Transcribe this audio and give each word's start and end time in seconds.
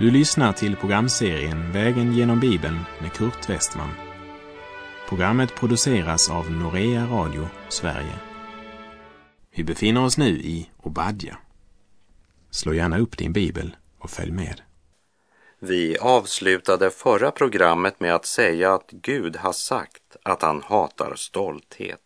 Du 0.00 0.10
lyssnar 0.10 0.52
till 0.52 0.76
programserien 0.76 1.72
Vägen 1.72 2.12
genom 2.12 2.40
Bibeln 2.40 2.78
med 3.00 3.12
Kurt 3.12 3.48
Westman. 3.48 3.90
Programmet 5.08 5.54
produceras 5.54 6.30
av 6.30 6.50
Norea 6.50 7.06
Radio 7.06 7.48
Sverige. 7.68 8.18
Vi 9.54 9.64
befinner 9.64 10.04
oss 10.04 10.18
nu 10.18 10.28
i 10.28 10.70
Obadja. 10.76 11.38
Slå 12.50 12.74
gärna 12.74 12.98
upp 12.98 13.18
din 13.18 13.32
bibel 13.32 13.76
och 13.98 14.10
följ 14.10 14.32
med. 14.32 14.60
Vi 15.58 15.98
avslutade 15.98 16.90
förra 16.90 17.30
programmet 17.30 18.00
med 18.00 18.14
att 18.14 18.26
säga 18.26 18.74
att 18.74 18.90
Gud 18.90 19.36
har 19.36 19.52
sagt 19.52 20.16
att 20.22 20.42
han 20.42 20.62
hatar 20.62 21.14
stolthet. 21.16 22.00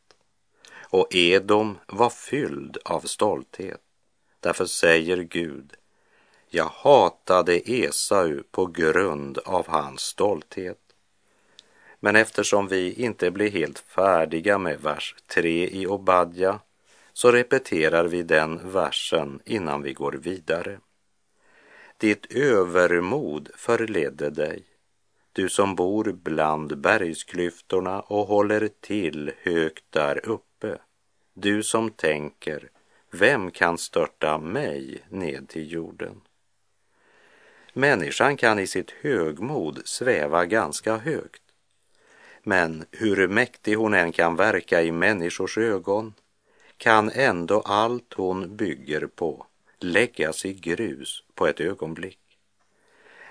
Och 0.91 1.15
Edom 1.15 1.79
var 1.87 2.11
fylld 2.11 2.77
av 2.85 3.01
stolthet. 3.01 3.81
Därför 4.41 4.67
säger 4.67 5.17
Gud, 5.17 5.73
jag 6.55 6.71
hatade 6.75 7.71
Esau 7.71 8.43
på 8.51 8.67
grund 8.67 9.39
av 9.39 9.69
hans 9.69 10.01
stolthet. 10.01 10.79
Men 12.01 12.17
eftersom 12.17 12.69
vi 12.69 12.93
inte 12.93 13.31
blir 13.31 13.51
helt 13.51 13.79
färdiga 13.79 14.59
med 14.59 14.81
vers 14.81 15.15
3 15.27 15.69
i 15.69 15.87
Obadja 15.87 16.61
så 17.13 17.33
repeterar 17.33 18.05
vi 18.05 18.23
den 18.23 18.73
versen 18.73 19.41
innan 19.45 19.83
vi 19.83 19.93
går 19.93 20.13
vidare. 20.13 20.79
Ditt 21.97 22.33
övermod 22.33 23.51
förledde 23.57 24.31
dig, 24.31 24.63
du 25.33 25.49
som 25.49 25.75
bor 25.75 26.13
bland 26.13 26.79
bergsklyftorna 26.79 28.01
och 28.01 28.27
håller 28.27 28.69
till 28.81 29.33
högt 29.43 29.85
där 29.91 30.29
uppe, 30.29 30.79
du 31.35 31.63
som 31.63 31.91
tänker, 31.91 32.71
vem 33.11 33.51
kan 33.51 33.79
störta 33.79 34.39
mig 34.39 35.03
ned 35.09 35.49
till 35.49 35.73
jorden? 35.73 36.21
Människan 37.77 38.37
kan 38.37 38.59
i 38.59 38.67
sitt 38.67 38.91
högmod 38.91 39.83
sväva 39.85 40.45
ganska 40.45 40.97
högt. 40.97 41.43
Men 42.43 42.85
hur 42.91 43.29
mäktig 43.29 43.75
hon 43.75 43.95
än 43.95 44.13
kan 44.13 44.37
verka 44.37 44.83
i 44.83 44.93
människors 44.93 45.59
ögon 45.59 46.15
kan 46.77 47.11
ändå 47.11 47.61
allt 47.61 48.15
hon 48.15 48.57
bygger 48.57 49.07
på 49.07 49.47
läggas 49.79 50.45
i 50.45 50.53
grus 50.53 51.23
på 51.35 51.47
ett 51.47 51.61
ögonblick. 51.61 52.19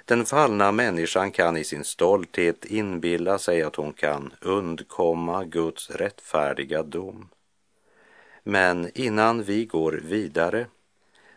Den 0.06 0.26
fallna 0.26 0.72
människan 0.72 1.32
kan 1.32 1.58
i 1.58 1.64
sin 1.64 1.84
stolthet 1.84 2.66
inbilla 2.66 3.38
sig 3.38 3.62
att 3.62 3.76
hon 3.76 3.94
kan 3.94 4.34
undkomma 4.42 5.44
Guds 5.44 5.90
rättfärdiga 5.90 6.84
dom. 6.84 7.30
Men 8.44 8.90
innan 8.96 9.44
vi 9.44 9.66
går 9.66 9.92
vidare 9.92 10.66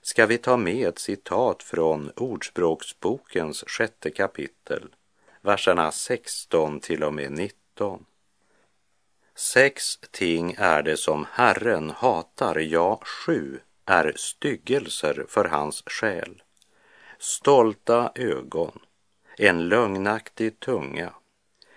ska 0.06 0.26
vi 0.26 0.38
ta 0.38 0.56
med 0.56 0.88
ett 0.88 0.98
citat 0.98 1.62
från 1.62 2.10
Ordspråksbokens 2.16 3.64
sjätte 3.66 4.10
kapitel, 4.10 4.94
verserna 5.40 5.92
16 5.92 6.80
till 6.80 7.04
och 7.04 7.14
med 7.14 7.32
19. 7.32 8.04
Sex 9.34 9.98
ting 10.10 10.54
är 10.58 10.82
det 10.82 10.96
som 10.96 11.26
Herren 11.30 11.90
hatar, 11.90 12.58
ja, 12.58 13.00
sju 13.04 13.60
är 13.84 14.12
styggelser 14.16 15.24
för 15.28 15.44
hans 15.44 15.82
själ. 15.86 16.42
Stolta 17.18 18.12
ögon, 18.14 18.78
en 19.38 19.68
lögnaktig 19.68 20.60
tunga, 20.60 21.12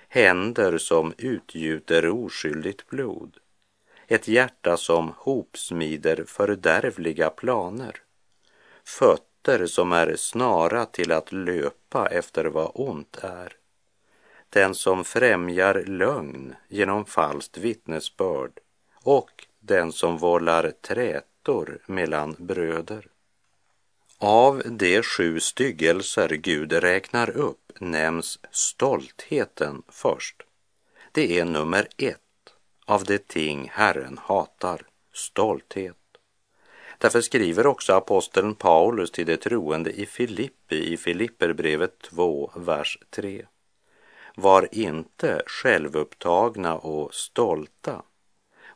händer 0.07 0.77
som 0.77 1.13
utgjuter 1.17 2.09
oskyldigt 2.09 2.87
blod, 2.87 3.37
ett 4.07 4.27
hjärta 4.27 4.77
som 4.77 5.13
hopsmider 5.17 6.23
fördärvliga 6.27 7.29
planer, 7.29 8.01
fötter 8.89 9.65
som 9.67 9.91
är 9.91 10.15
snara 10.15 10.85
till 10.85 11.11
att 11.11 11.31
löpa 11.31 12.07
efter 12.07 12.45
vad 12.45 12.71
ont 12.73 13.17
är, 13.21 13.53
den 14.49 14.75
som 14.75 15.03
främjar 15.03 15.83
lögn 15.87 16.55
genom 16.67 17.05
falskt 17.05 17.57
vittnesbörd 17.57 18.51
och 19.03 19.47
den 19.59 19.91
som 19.91 20.17
vållar 20.17 20.71
trätor 20.81 21.79
mellan 21.85 22.35
bröder. 22.39 23.07
Av 24.17 24.61
de 24.65 25.01
sju 25.01 25.39
styggelser 25.39 26.29
Gud 26.29 26.73
räknar 26.73 27.29
upp 27.29 27.71
nämns 27.79 28.39
stoltheten 28.51 29.83
först. 29.87 30.43
Det 31.11 31.39
är 31.39 31.45
nummer 31.45 31.87
ett 31.97 32.19
av 32.85 33.03
de 33.03 33.17
ting 33.17 33.69
Herren 33.73 34.17
hatar, 34.17 34.81
stolthet. 35.13 35.98
Därför 37.01 37.21
skriver 37.21 37.67
också 37.67 37.93
aposteln 37.93 38.55
Paulus 38.55 39.11
till 39.11 39.25
de 39.25 39.37
troende 39.37 39.91
i 39.91 40.05
Filippi 40.05 40.93
i 40.93 40.97
Filipperbrevet 40.97 41.99
2, 42.01 42.51
vers 42.55 42.97
3. 43.09 43.45
Var 44.35 44.67
inte 44.71 45.43
självupptagna 45.45 46.77
och 46.77 47.13
stolta. 47.13 48.01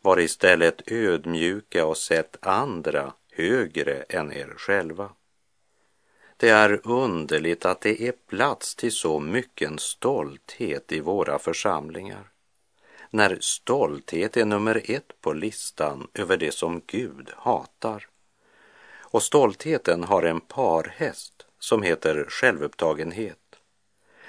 Var 0.01 0.19
istället 0.19 0.91
ödmjuka 0.91 1.85
och 1.85 1.97
sätt 1.97 2.37
andra 2.41 3.13
högre 3.31 4.01
än 4.09 4.33
er 4.33 4.53
själva. 4.57 5.09
Det 6.37 6.49
är 6.49 6.81
underligt 6.83 7.65
att 7.65 7.81
det 7.81 8.01
är 8.07 8.11
plats 8.11 8.75
till 8.75 8.91
så 8.91 9.19
mycken 9.19 9.79
stolthet 9.79 10.91
i 10.91 10.99
våra 10.99 11.39
församlingar. 11.39 12.29
När 13.09 13.37
stolthet 13.41 14.37
är 14.37 14.45
nummer 14.45 14.81
ett 14.85 15.21
på 15.21 15.33
listan 15.33 16.07
över 16.13 16.37
det 16.37 16.53
som 16.53 16.81
Gud 16.87 17.29
hatar. 17.35 18.07
Och 19.13 19.23
stoltheten 19.23 20.03
har 20.03 20.23
en 20.23 20.41
parhäst 20.41 21.45
som 21.59 21.83
heter 21.83 22.25
självupptagenhet. 22.29 23.55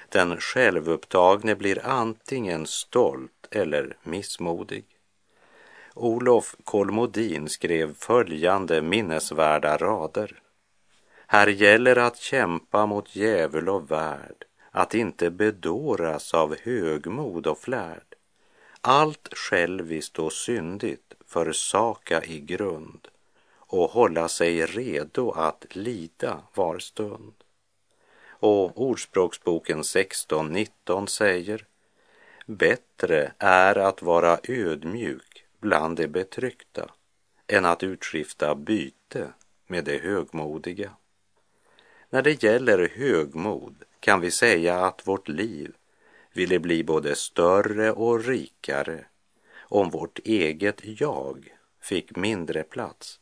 Den 0.09 0.37
självupptagne 0.39 1.55
blir 1.55 1.85
antingen 1.85 2.67
stolt 2.67 3.47
eller 3.51 3.97
missmodig. 4.03 4.85
Olof 5.93 6.55
Kolmodin 6.63 7.49
skrev 7.49 7.95
följande 7.95 8.81
minnesvärda 8.81 9.77
rader. 9.77 10.41
Här 11.27 11.47
gäller 11.47 11.95
att 11.95 12.17
kämpa 12.17 12.85
mot 12.85 13.15
djävul 13.15 13.69
och 13.69 13.91
värld, 13.91 14.45
att 14.71 14.93
inte 14.93 15.29
bedåras 15.29 16.33
av 16.33 16.55
högmod 16.63 17.47
och 17.47 17.59
flärd. 17.59 18.15
Allt 18.81 19.33
själviskt 19.33 20.19
och 20.19 20.33
syndigt 20.33 21.13
försaka 21.25 22.23
i 22.23 22.39
grund 22.39 23.07
och 23.75 23.91
hålla 23.91 24.27
sig 24.27 24.65
redo 24.65 25.31
att 25.31 25.75
lida 25.75 26.41
var 26.53 26.79
stund. 26.79 27.33
Och 28.27 28.81
Ordspråksboken 28.81 29.81
16.19 29.81 31.05
säger 31.05 31.65
Bättre 32.45 33.31
är 33.37 33.75
att 33.75 34.01
vara 34.01 34.39
ödmjuk 34.43 35.45
bland 35.59 35.97
de 35.97 36.07
betryckta 36.07 36.91
än 37.47 37.65
att 37.65 37.83
utskifta 37.83 38.55
byte 38.55 39.33
med 39.67 39.85
det 39.85 39.97
högmodiga. 39.97 40.91
När 42.09 42.21
det 42.21 42.43
gäller 42.43 42.89
högmod 42.95 43.75
kan 43.99 44.21
vi 44.21 44.31
säga 44.31 44.85
att 44.85 45.07
vårt 45.07 45.27
liv 45.27 45.75
ville 46.33 46.59
bli 46.59 46.83
både 46.83 47.15
större 47.15 47.91
och 47.91 48.25
rikare 48.25 49.05
om 49.57 49.89
vårt 49.89 50.19
eget 50.19 50.81
jag 50.83 51.57
fick 51.81 52.15
mindre 52.15 52.63
plats. 52.63 53.19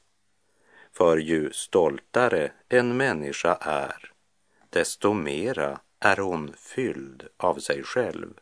För 0.94 1.18
ju 1.18 1.52
stoltare 1.52 2.52
en 2.70 2.98
människa 2.98 3.58
är, 3.62 4.12
desto 4.70 5.14
mera 5.14 5.80
är 6.00 6.18
hon 6.18 6.54
fylld 6.58 7.28
av 7.38 7.56
sig 7.60 7.84
själv. 7.84 8.34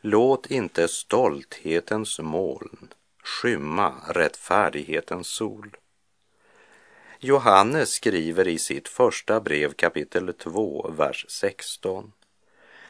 Låt 0.00 0.50
inte 0.50 0.88
stolthetens 0.88 2.20
moln 2.20 2.88
skymma 3.22 3.94
rättfärdighetens 4.08 5.28
sol. 5.28 5.76
Johannes 7.20 7.90
skriver 7.90 8.48
i 8.48 8.58
sitt 8.58 8.88
första 8.88 9.40
brev 9.40 9.72
kapitel 9.72 10.34
2, 10.34 10.90
vers 10.96 11.26
16. 11.28 12.12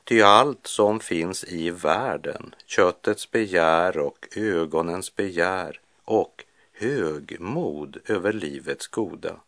Ty 0.04 0.22
allt 0.22 0.66
som 0.66 1.00
finns 1.00 1.44
i 1.44 1.70
världen, 1.70 2.54
köttets 2.66 3.30
begär 3.30 3.98
och 3.98 4.28
ögonens 4.36 5.16
begär 5.16 5.80
och 6.04 6.44
högmod 6.78 7.98
över 8.06 8.32
livets 8.32 8.86
goda, 8.86 9.40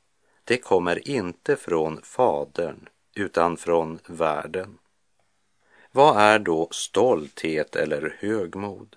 det 0.44 0.56
kommer 0.56 1.08
inte 1.08 1.56
från 1.56 2.02
Fadern 2.02 2.88
utan 3.14 3.56
från 3.56 3.98
världen. 4.06 4.78
Vad 5.92 6.16
är 6.16 6.38
då 6.38 6.68
stolthet 6.70 7.76
eller 7.76 8.16
högmod? 8.18 8.96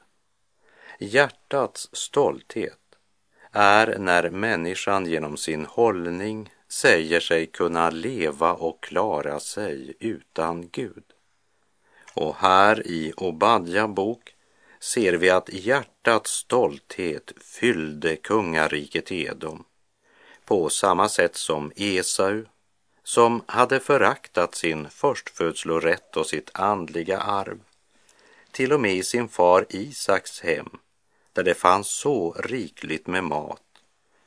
Hjärtats 1.00 1.90
stolthet 1.92 2.80
är 3.52 3.98
när 3.98 4.30
människan 4.30 5.06
genom 5.06 5.38
sin 5.38 5.66
hållning 5.66 6.54
säger 6.68 7.20
sig 7.20 7.46
kunna 7.46 7.90
leva 7.90 8.54
och 8.54 8.84
klara 8.84 9.40
sig 9.40 9.94
utan 10.00 10.70
Gud. 10.72 11.04
Och 12.14 12.36
här 12.36 12.88
i 12.88 13.14
Obadja 13.18 13.88
bok 13.88 14.33
ser 14.84 15.14
vi 15.14 15.30
att 15.30 15.50
hjärtats 15.54 16.32
stolthet 16.32 17.32
fyllde 17.42 18.16
kungariket 18.16 19.12
Edom 19.12 19.64
på 20.46 20.70
samma 20.70 21.10
sätt 21.10 21.36
som 21.36 21.72
Esau, 21.76 22.46
som 23.04 23.42
hade 23.46 23.80
föraktat 23.80 24.56
sin 24.56 24.90
förstfödslorätt 24.90 26.18
och 26.18 26.28
sitt 26.28 26.50
andliga 26.54 27.20
arv. 27.20 27.60
Till 28.52 28.74
och 28.74 28.82
med 28.82 28.96
i 28.96 29.04
sin 29.04 29.28
far 29.28 29.66
Isaks 29.70 30.42
hem, 30.42 30.70
där 31.34 31.44
det 31.44 31.56
fanns 31.56 31.88
så 31.88 32.32
rikligt 32.32 33.08
med 33.08 33.24
mat, 33.24 33.62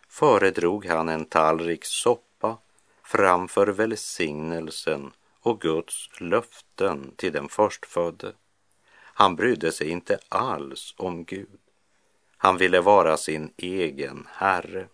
föredrog 0.09 0.87
han 0.87 1.09
en 1.09 1.25
tallrik 1.25 1.85
soppa 1.85 2.56
framför 3.02 3.67
välsignelsen 3.67 5.12
och 5.41 5.61
Guds 5.61 6.20
löften 6.20 7.12
till 7.17 7.32
den 7.32 7.49
förstfödde. 7.49 8.32
Han 9.19 9.37
brydde 9.37 9.73
sig 9.73 9.89
inte 9.89 10.19
alls 10.29 10.95
om 10.97 11.25
Gud. 11.25 11.61
Han 12.37 12.57
ville 12.59 12.81
vara 12.81 13.17
sin 13.17 13.53
egen 13.57 14.29
herre. 14.31 14.89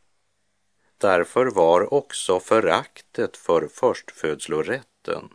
Därför 0.99 1.47
var 1.47 1.95
också 1.95 2.41
föraktet 2.41 3.37
för 3.37 3.69
förstfödslorätten 3.69 5.29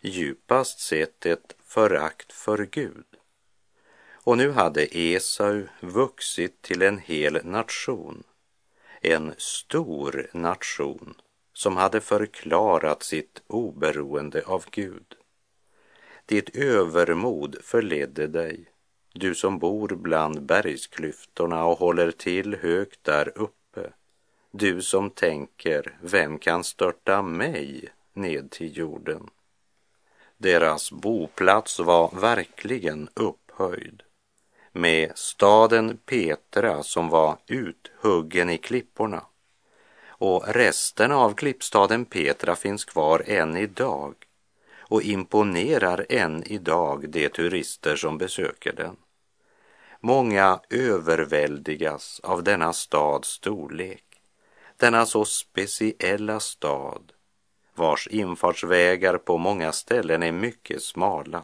djupast 0.00 0.80
sett 0.80 1.26
ett 1.26 1.56
förakt 1.64 2.32
för 2.32 2.68
Gud. 2.70 3.06
Och 4.12 4.36
nu 4.36 4.50
hade 4.50 4.98
Esau 4.98 5.62
vuxit 5.80 6.62
till 6.62 6.82
en 6.82 6.98
hel 6.98 7.44
nation, 7.44 8.24
en 9.00 9.34
stor 9.38 10.26
nation 10.32 11.14
som 11.52 11.76
hade 11.76 12.00
förklarat 12.00 13.02
sitt 13.02 13.42
oberoende 13.46 14.42
av 14.46 14.64
Gud. 14.70 15.16
Ditt 16.26 16.56
övermod 16.56 17.56
förledde 17.62 18.26
dig, 18.26 18.64
du 19.12 19.34
som 19.34 19.58
bor 19.58 19.88
bland 19.88 20.42
bergsklyftorna 20.42 21.64
och 21.64 21.78
håller 21.78 22.10
till 22.10 22.54
högt 22.54 23.04
där 23.04 23.32
uppe. 23.38 23.92
Du 24.50 24.82
som 24.82 25.10
tänker, 25.10 25.98
vem 26.00 26.38
kan 26.38 26.64
störta 26.64 27.22
mig 27.22 27.88
ned 28.12 28.50
till 28.50 28.76
jorden? 28.78 29.30
Deras 30.36 30.92
boplats 30.92 31.80
var 31.80 32.10
verkligen 32.20 33.08
upphöjd 33.14 34.02
med 34.72 35.12
staden 35.14 35.96
Petra 35.96 36.82
som 36.82 37.08
var 37.08 37.36
uthuggen 37.46 38.50
i 38.50 38.58
klipporna. 38.58 39.26
Och 40.06 40.44
resten 40.48 41.12
av 41.12 41.34
klippstaden 41.34 42.04
Petra 42.04 42.56
finns 42.56 42.84
kvar 42.84 43.22
än 43.26 43.56
idag 43.56 44.14
och 44.88 45.02
imponerar 45.02 46.06
än 46.08 46.42
idag 46.42 47.10
de 47.10 47.28
turister 47.28 47.96
som 47.96 48.18
besöker 48.18 48.72
den. 48.72 48.96
Många 50.00 50.60
överväldigas 50.70 52.20
av 52.24 52.42
denna 52.42 52.72
stads 52.72 53.28
storlek, 53.28 54.04
denna 54.76 55.06
så 55.06 55.24
speciella 55.24 56.40
stad 56.40 57.12
vars 57.74 58.08
infartsvägar 58.08 59.18
på 59.18 59.38
många 59.38 59.72
ställen 59.72 60.22
är 60.22 60.32
mycket 60.32 60.82
smala 60.82 61.42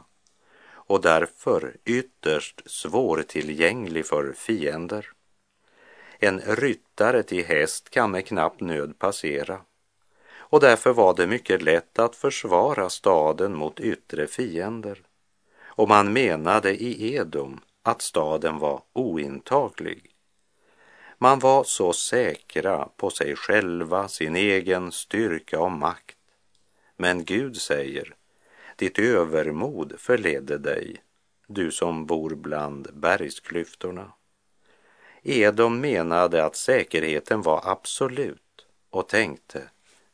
och 0.90 1.00
därför 1.00 1.76
ytterst 1.84 2.62
svårtillgänglig 2.66 4.06
för 4.06 4.32
fiender. 4.32 5.06
En 6.18 6.40
ryttare 6.40 7.22
till 7.22 7.44
häst 7.44 7.90
kan 7.90 8.10
med 8.10 8.26
knapp 8.26 8.60
nöd 8.60 8.98
passera 8.98 9.60
och 10.50 10.60
därför 10.60 10.92
var 10.92 11.14
det 11.14 11.26
mycket 11.26 11.62
lätt 11.62 11.98
att 11.98 12.16
försvara 12.16 12.90
staden 12.90 13.56
mot 13.56 13.80
yttre 13.80 14.26
fiender. 14.26 14.98
Och 15.62 15.88
man 15.88 16.12
menade 16.12 16.82
i 16.82 17.14
Edom 17.14 17.60
att 17.82 18.02
staden 18.02 18.58
var 18.58 18.82
ointaglig. 18.92 20.10
Man 21.18 21.38
var 21.38 21.64
så 21.64 21.92
säkra 21.92 22.88
på 22.96 23.10
sig 23.10 23.36
själva, 23.36 24.08
sin 24.08 24.36
egen 24.36 24.92
styrka 24.92 25.60
och 25.60 25.72
makt. 25.72 26.16
Men 26.96 27.24
Gud 27.24 27.56
säger, 27.56 28.14
ditt 28.76 28.98
övermod 28.98 29.94
förledde 29.98 30.58
dig, 30.58 30.96
du 31.46 31.70
som 31.70 32.06
bor 32.06 32.30
bland 32.30 32.88
bergsklyftorna. 32.92 34.12
Edom 35.22 35.80
menade 35.80 36.44
att 36.44 36.56
säkerheten 36.56 37.42
var 37.42 37.62
absolut 37.64 38.66
och 38.90 39.08
tänkte, 39.08 39.68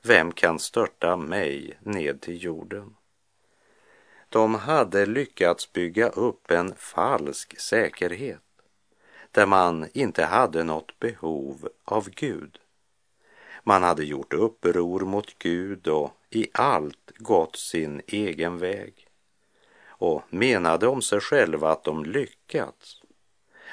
vem 0.07 0.33
kan 0.33 0.59
störta 0.59 1.17
mig 1.17 1.79
ned 1.81 2.21
till 2.21 2.45
jorden? 2.45 2.97
De 4.29 4.55
hade 4.55 5.07
lyckats 5.07 5.73
bygga 5.73 6.09
upp 6.09 6.51
en 6.51 6.75
falsk 6.75 7.61
säkerhet 7.61 8.43
där 9.31 9.47
man 9.47 9.89
inte 9.93 10.25
hade 10.25 10.65
något 10.65 10.99
behov 10.99 11.69
av 11.85 12.11
Gud. 12.11 12.59
Man 13.63 13.83
hade 13.83 14.05
gjort 14.05 14.33
uppror 14.33 15.01
mot 15.01 15.39
Gud 15.39 15.89
och 15.89 16.11
i 16.31 16.49
allt 16.53 17.13
gått 17.17 17.57
sin 17.57 18.03
egen 18.07 18.59
väg 18.59 19.09
och 19.87 20.23
menade 20.31 20.87
om 20.87 21.03
sig 21.03 21.21
själva 21.21 21.71
att 21.71 21.85
de 21.85 22.05
lyckats. 22.05 23.03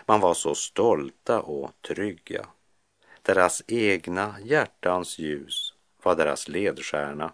Man 0.06 0.19
var 0.19 0.33
så 0.33 0.56
stolta 0.56 1.41
och 1.41 1.71
trygga. 1.81 2.45
Deras 3.21 3.63
egna 3.68 4.36
hjärtans 4.44 5.19
ljus 5.19 5.73
var 6.03 6.15
deras 6.15 6.47
ledstjärna. 6.47 7.33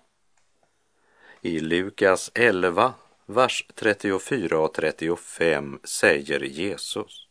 I 1.41 1.59
Lukas 1.59 2.31
11, 2.33 2.93
vers 3.25 3.65
34 3.75 4.59
och 4.59 4.73
35 4.73 5.79
säger 5.83 6.39
Jesus 6.39 7.27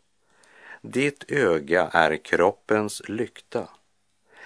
Ditt 0.82 1.30
öga 1.30 1.88
är 1.92 2.16
kroppens 2.16 3.02
lykta. 3.08 3.68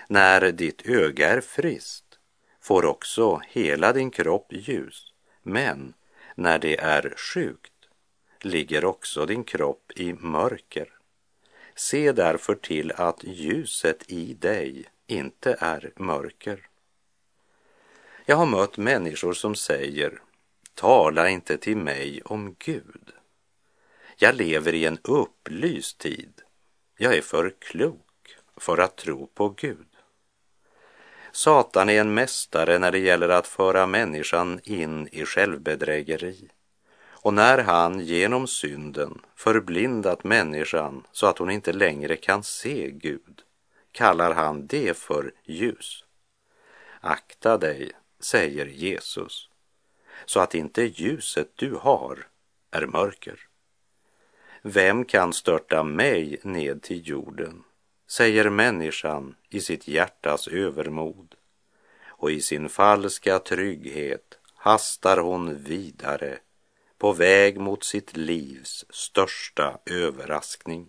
När 0.08 0.52
ditt 0.52 0.86
öga 0.86 1.28
är 1.28 1.40
friskt 1.40 2.18
får 2.60 2.84
också 2.84 3.40
hela 3.48 3.92
din 3.92 4.10
kropp 4.10 4.52
ljus, 4.52 5.12
men 5.42 5.94
när 6.34 6.58
det 6.58 6.80
är 6.80 7.14
sjukt 7.16 7.72
ligger 8.40 8.84
också 8.84 9.26
din 9.26 9.44
kropp 9.44 9.92
i 9.96 10.12
mörker. 10.12 10.88
Se 11.74 12.12
därför 12.12 12.54
till 12.54 12.92
att 12.92 13.24
ljuset 13.24 14.10
i 14.10 14.34
dig 14.34 14.84
inte 15.06 15.56
är 15.58 15.92
mörker. 15.96 16.68
Jag 18.24 18.36
har 18.36 18.46
mött 18.46 18.76
människor 18.76 19.32
som 19.32 19.54
säger, 19.54 20.22
tala 20.74 21.28
inte 21.28 21.58
till 21.58 21.76
mig 21.76 22.23
om 22.25 22.56
Gud. 22.58 23.12
Jag 24.16 24.35
lever 24.35 24.75
i 24.75 24.85
en 24.85 24.99
upplyst 25.04 25.99
tid. 25.99 26.32
Jag 26.99 27.14
är 27.14 27.23
för 27.23 27.54
klok 27.58 28.37
för 28.56 28.78
att 28.78 28.97
tro 28.97 29.26
på 29.26 29.49
Gud. 29.49 29.87
Satan 31.32 31.88
är 31.88 32.00
en 32.00 32.14
mästare 32.14 32.78
när 32.78 32.92
det 32.92 32.99
gäller 32.99 33.28
att 33.28 33.47
föra 33.47 33.87
människan 33.87 34.61
in 34.64 35.08
i 35.12 35.25
självbedrägeri. 35.25 36.49
Och 37.04 37.35
när 37.35 37.58
han 37.58 38.00
genom 38.00 38.47
synden 38.47 39.20
förblindat 39.37 40.25
människan 40.25 41.06
så 41.12 41.26
att 41.26 41.38
hon 41.38 41.50
inte 41.50 41.73
längre 41.73 42.16
kan 42.16 42.42
se 42.42 42.90
Gud 42.90 43.42
kallar 43.92 44.35
han 44.35 44.66
det 44.66 44.97
för 44.97 45.32
ljus. 45.44 46.04
Akta 47.00 47.58
dig, 47.58 47.92
säger 48.25 48.67
Jesus, 48.67 49.49
så 50.25 50.41
att 50.41 50.55
inte 50.55 50.83
ljuset 50.83 51.52
du 51.57 51.75
har 51.75 52.26
är 52.71 52.87
mörker. 52.87 53.41
Vem 54.62 55.05
kan 55.05 55.33
störta 55.33 55.83
mig 55.83 56.41
ned 56.43 56.83
till 56.83 57.09
jorden, 57.09 57.64
säger 58.07 58.50
människan 58.50 59.35
i 59.49 59.61
sitt 59.61 59.88
hjärtas 59.88 60.49
övermod 60.49 61.35
och 62.07 62.31
i 62.31 62.41
sin 62.41 62.69
falska 62.69 63.38
trygghet 63.38 64.38
hastar 64.55 65.17
hon 65.17 65.62
vidare 65.62 66.38
på 66.99 67.12
väg 67.12 67.61
mot 67.61 67.85
sitt 67.85 68.17
livs 68.17 68.85
största 68.91 69.79
överraskning. 69.87 70.88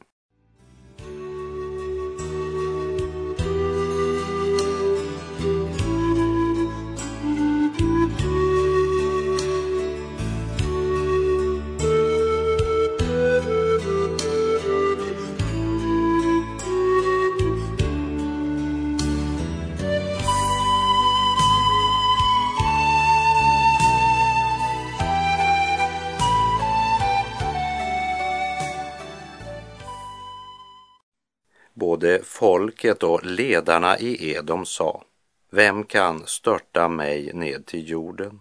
Både 32.03 32.23
folket 32.23 33.03
och 33.03 33.25
ledarna 33.25 33.99
i 33.99 34.31
Edom 34.33 34.65
sa, 34.65 35.03
vem 35.49 35.83
kan 35.83 36.27
störta 36.27 36.87
mig 36.87 37.33
ned 37.33 37.65
till 37.65 37.89
jorden? 37.89 38.39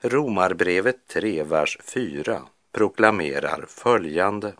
Romarbrevet 0.00 1.06
3, 1.08 1.42
vers 1.42 1.78
4 1.82 2.42
proklamerar 2.72 3.64
följande. 3.68 4.52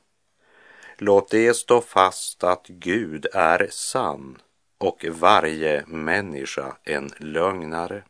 Låt 0.99 1.31
det 1.31 1.55
stå 1.55 1.81
fast 1.81 2.45
att 2.45 2.67
Gud 2.67 3.27
är 3.33 3.69
sann 3.71 4.39
och 4.79 5.05
varje 5.11 5.85
människa 5.87 6.77
en 6.85 7.11
lögnare. 7.19 8.03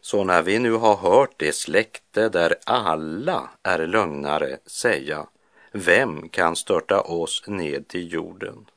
Så 0.00 0.24
när 0.24 0.42
vi 0.42 0.58
nu 0.58 0.72
har 0.72 0.96
hört 0.96 1.34
det 1.36 1.54
släkte 1.54 2.28
där 2.28 2.54
alla 2.66 3.50
är 3.62 3.86
lögnare 3.86 4.58
säga 4.66 5.26
vem 5.72 6.28
kan 6.28 6.56
störta 6.56 7.00
oss 7.00 7.44
ned 7.46 7.88
till 7.88 8.12
jorden? 8.12 8.70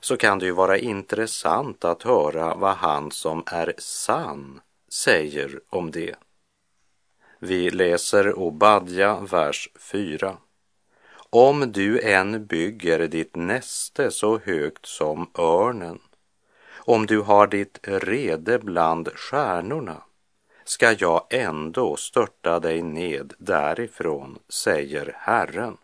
Så 0.00 0.16
kan 0.16 0.38
det 0.38 0.46
ju 0.46 0.52
vara 0.52 0.78
intressant 0.78 1.84
att 1.84 2.02
höra 2.02 2.54
vad 2.54 2.76
han 2.76 3.10
som 3.10 3.42
är 3.46 3.74
sann 3.78 4.60
säger 4.88 5.60
om 5.68 5.90
det. 5.90 6.14
Vi 7.38 7.70
läser 7.70 8.38
Obadja, 8.38 9.20
vers 9.20 9.68
4. 9.78 10.36
Om 11.30 11.72
du 11.72 12.00
än 12.00 12.46
bygger 12.46 12.98
ditt 13.08 13.36
näste 13.36 14.10
så 14.10 14.38
högt 14.38 14.86
som 14.86 15.30
örnen, 15.38 15.98
om 16.74 17.06
du 17.06 17.20
har 17.20 17.46
ditt 17.46 17.78
rede 17.82 18.58
bland 18.58 19.08
stjärnorna, 19.14 20.02
ska 20.64 20.92
jag 20.92 21.26
ändå 21.30 21.96
störta 21.96 22.60
dig 22.60 22.82
ned 22.82 23.34
därifrån, 23.38 24.38
säger 24.48 25.16
Herren. 25.18 25.76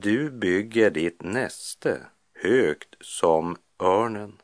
Du 0.00 0.30
bygger 0.30 0.90
ditt 0.90 1.22
näste 1.22 2.00
högt 2.42 2.94
som 3.00 3.56
örnen. 3.82 4.42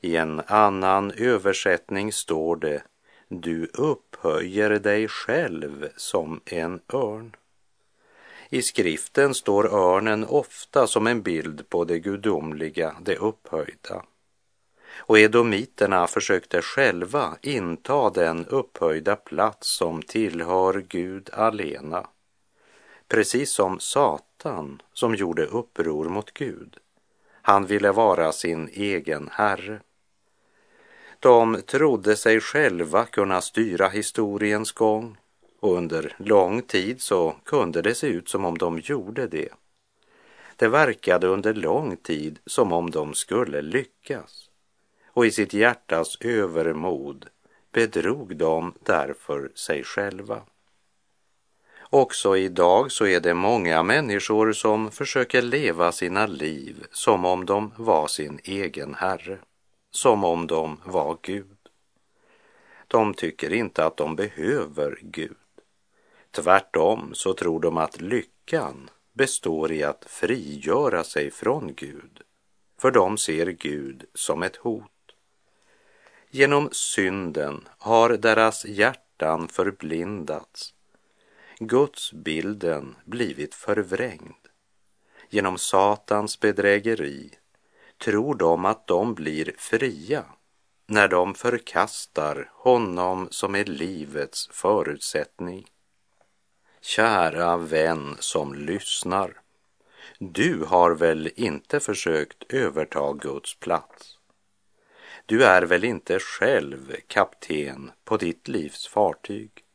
I 0.00 0.16
en 0.16 0.40
annan 0.46 1.10
översättning 1.10 2.12
står 2.12 2.56
det 2.56 2.82
du 3.28 3.66
upphöjer 3.66 4.70
dig 4.70 5.08
själv 5.08 5.88
som 5.96 6.40
en 6.44 6.80
örn. 6.92 7.36
I 8.48 8.62
skriften 8.62 9.34
står 9.34 9.74
örnen 9.74 10.24
ofta 10.24 10.86
som 10.86 11.06
en 11.06 11.22
bild 11.22 11.68
på 11.68 11.84
det 11.84 11.98
gudomliga, 11.98 12.96
det 13.00 13.16
upphöjda. 13.16 14.04
Och 14.96 15.18
edomiterna 15.18 16.06
försökte 16.06 16.62
själva 16.62 17.36
inta 17.42 18.10
den 18.10 18.46
upphöjda 18.46 19.16
plats 19.16 19.68
som 19.68 20.02
tillhör 20.02 20.84
Gud 20.88 21.30
alena. 21.32 22.06
Precis 23.08 23.50
som 23.50 23.80
Satan 23.80 24.82
som 24.92 25.14
gjorde 25.14 25.46
uppror 25.46 26.04
mot 26.04 26.34
Gud. 26.34 26.76
Han 27.42 27.66
ville 27.66 27.92
vara 27.92 28.32
sin 28.32 28.68
egen 28.72 29.28
herre. 29.32 29.80
De 31.20 31.62
trodde 31.62 32.16
sig 32.16 32.40
själva 32.40 33.04
kunna 33.04 33.40
styra 33.40 33.88
historiens 33.88 34.72
gång 34.72 35.16
och 35.60 35.76
under 35.76 36.16
lång 36.18 36.62
tid 36.62 37.00
så 37.00 37.36
kunde 37.44 37.82
det 37.82 37.94
se 37.94 38.06
ut 38.06 38.28
som 38.28 38.44
om 38.44 38.58
de 38.58 38.78
gjorde 38.78 39.26
det. 39.26 39.48
Det 40.56 40.68
verkade 40.68 41.26
under 41.26 41.54
lång 41.54 41.96
tid 41.96 42.38
som 42.46 42.72
om 42.72 42.90
de 42.90 43.14
skulle 43.14 43.62
lyckas 43.62 44.50
och 45.16 45.26
i 45.26 45.30
sitt 45.30 45.52
hjärtas 45.52 46.16
övermod 46.20 47.26
bedrog 47.72 48.36
de 48.36 48.74
därför 48.84 49.50
sig 49.54 49.84
själva. 49.84 50.42
Också 51.90 52.36
idag 52.36 52.92
så 52.92 53.06
är 53.06 53.20
det 53.20 53.34
många 53.34 53.82
människor 53.82 54.52
som 54.52 54.90
försöker 54.90 55.42
leva 55.42 55.92
sina 55.92 56.26
liv 56.26 56.86
som 56.90 57.24
om 57.24 57.46
de 57.46 57.72
var 57.76 58.06
sin 58.06 58.40
egen 58.44 58.94
herre, 58.94 59.38
som 59.90 60.24
om 60.24 60.46
de 60.46 60.80
var 60.84 61.18
Gud. 61.22 61.56
De 62.88 63.14
tycker 63.14 63.52
inte 63.52 63.84
att 63.84 63.96
de 63.96 64.16
behöver 64.16 64.98
Gud. 65.02 65.36
Tvärtom 66.30 67.10
så 67.12 67.34
tror 67.34 67.60
de 67.60 67.78
att 67.78 68.00
lyckan 68.00 68.90
består 69.12 69.72
i 69.72 69.82
att 69.82 70.04
frigöra 70.08 71.04
sig 71.04 71.30
från 71.30 71.74
Gud, 71.74 72.20
för 72.78 72.90
de 72.90 73.18
ser 73.18 73.46
Gud 73.46 74.04
som 74.14 74.42
ett 74.42 74.56
hot. 74.56 74.90
Genom 76.30 76.68
synden 76.72 77.68
har 77.78 78.08
deras 78.08 78.64
hjärtan 78.64 79.48
förblindats 79.48 80.75
Gudsbilden 81.58 82.96
blivit 83.04 83.54
förvrängd. 83.54 84.48
Genom 85.28 85.58
Satans 85.58 86.40
bedrägeri 86.40 87.30
tror 88.04 88.34
de 88.34 88.64
att 88.64 88.86
de 88.86 89.14
blir 89.14 89.54
fria 89.58 90.24
när 90.86 91.08
de 91.08 91.34
förkastar 91.34 92.50
honom 92.52 93.28
som 93.30 93.54
är 93.54 93.64
livets 93.64 94.48
förutsättning. 94.52 95.66
Kära 96.80 97.56
vän 97.56 98.16
som 98.18 98.54
lyssnar. 98.54 99.40
Du 100.18 100.64
har 100.64 100.90
väl 100.90 101.30
inte 101.36 101.80
försökt 101.80 102.52
överta 102.52 103.12
Guds 103.12 103.58
plats? 103.58 104.18
Du 105.26 105.44
är 105.44 105.62
väl 105.62 105.84
inte 105.84 106.18
själv 106.18 106.96
kapten 107.06 107.90
på 108.04 108.16
ditt 108.16 108.48
livs 108.48 108.86
fartyg? 108.86 109.65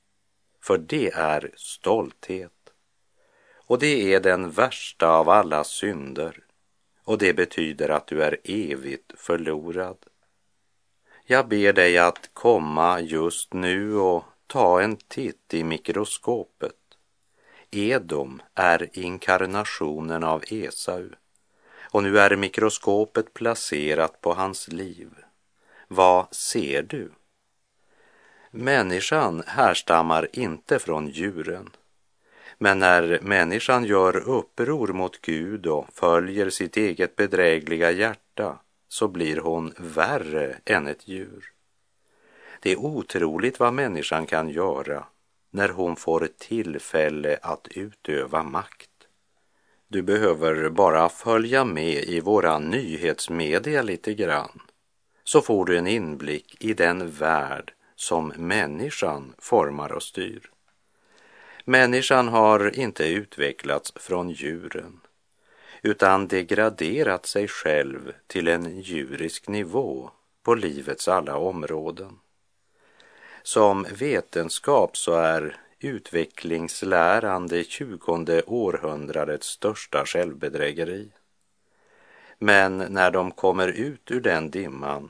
För 0.61 0.77
det 0.77 1.11
är 1.13 1.51
stolthet. 1.55 2.51
Och 3.53 3.79
det 3.79 4.13
är 4.13 4.19
den 4.19 4.51
värsta 4.51 5.09
av 5.09 5.29
alla 5.29 5.63
synder 5.63 6.43
och 7.03 7.17
det 7.17 7.33
betyder 7.33 7.89
att 7.89 8.07
du 8.07 8.23
är 8.23 8.37
evigt 8.43 9.11
förlorad. 9.15 9.97
Jag 11.25 11.47
ber 11.47 11.73
dig 11.73 11.97
att 11.97 12.29
komma 12.33 12.99
just 12.99 13.53
nu 13.53 13.95
och 13.95 14.23
ta 14.47 14.81
en 14.81 14.95
titt 14.95 15.53
i 15.53 15.63
mikroskopet. 15.63 16.75
Edom 17.71 18.41
är 18.53 18.89
inkarnationen 18.93 20.23
av 20.23 20.43
Esau 20.47 21.09
och 21.91 22.03
nu 22.03 22.19
är 22.19 22.35
mikroskopet 22.35 23.33
placerat 23.33 24.21
på 24.21 24.33
hans 24.33 24.67
liv. 24.67 25.09
Vad 25.87 26.35
ser 26.35 26.81
du? 26.81 27.11
Människan 28.53 29.43
härstammar 29.47 30.27
inte 30.33 30.79
från 30.79 31.07
djuren. 31.07 31.69
Men 32.57 32.79
när 32.79 33.19
människan 33.21 33.85
gör 33.85 34.17
uppror 34.17 34.87
mot 34.87 35.21
Gud 35.21 35.67
och 35.67 35.87
följer 35.93 36.49
sitt 36.49 36.77
eget 36.77 37.15
bedrägliga 37.15 37.91
hjärta 37.91 38.59
så 38.87 39.07
blir 39.07 39.37
hon 39.37 39.73
värre 39.77 40.55
än 40.65 40.87
ett 40.87 41.07
djur. 41.07 41.45
Det 42.61 42.71
är 42.71 42.79
otroligt 42.79 43.59
vad 43.59 43.73
människan 43.73 44.25
kan 44.25 44.49
göra 44.49 45.05
när 45.51 45.69
hon 45.69 45.95
får 45.95 46.27
tillfälle 46.37 47.37
att 47.41 47.67
utöva 47.67 48.43
makt. 48.43 48.89
Du 49.87 50.01
behöver 50.01 50.69
bara 50.69 51.09
följa 51.09 51.65
med 51.65 52.03
i 52.03 52.19
våra 52.19 52.59
nyhetsmedia 52.59 53.81
lite 53.81 54.13
grann 54.13 54.61
så 55.23 55.41
får 55.41 55.65
du 55.65 55.77
en 55.77 55.87
inblick 55.87 56.57
i 56.59 56.73
den 56.73 57.11
värld 57.11 57.73
som 58.01 58.27
människan 58.27 59.33
formar 59.37 59.91
och 59.91 60.03
styr. 60.03 60.49
Människan 61.65 62.27
har 62.27 62.79
inte 62.79 63.07
utvecklats 63.07 63.93
från 63.95 64.29
djuren 64.29 64.99
utan 65.81 66.27
degraderat 66.27 67.25
sig 67.25 67.47
själv 67.47 68.13
till 68.27 68.47
en 68.47 68.81
djurisk 68.81 69.47
nivå 69.47 70.11
på 70.43 70.55
livets 70.55 71.07
alla 71.07 71.37
områden. 71.37 72.19
Som 73.43 73.85
vetenskap 73.99 74.97
så 74.97 75.13
är 75.13 75.57
utvecklingsläran 75.79 77.47
det 77.47 77.63
tjugonde 77.63 78.43
århundradets 78.43 79.47
största 79.47 80.05
självbedrägeri. 80.05 81.11
Men 82.37 82.77
när 82.77 83.11
de 83.11 83.31
kommer 83.31 83.67
ut 83.67 84.11
ur 84.11 84.21
den 84.21 84.51
dimman 84.51 85.09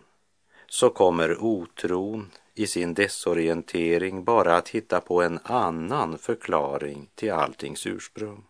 så 0.67 0.89
kommer 0.89 1.43
otron, 1.43 2.31
i 2.53 2.67
sin 2.67 2.93
desorientering 2.93 4.23
bara 4.23 4.57
att 4.57 4.69
hitta 4.69 5.01
på 5.01 5.21
en 5.21 5.39
annan 5.43 6.17
förklaring 6.17 7.09
till 7.15 7.31
alltings 7.31 7.87
ursprung. 7.87 8.43